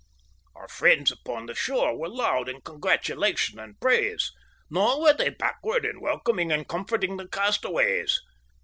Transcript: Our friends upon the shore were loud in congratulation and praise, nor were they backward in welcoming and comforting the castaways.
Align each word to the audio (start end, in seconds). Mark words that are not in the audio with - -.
Our 0.55 0.67
friends 0.67 1.11
upon 1.11 1.45
the 1.45 1.53
shore 1.53 1.95
were 1.95 2.09
loud 2.09 2.49
in 2.49 2.61
congratulation 2.61 3.59
and 3.59 3.79
praise, 3.79 4.31
nor 4.67 4.99
were 4.99 5.13
they 5.13 5.29
backward 5.29 5.85
in 5.85 6.01
welcoming 6.01 6.51
and 6.51 6.67
comforting 6.67 7.17
the 7.17 7.27
castaways. 7.27 8.19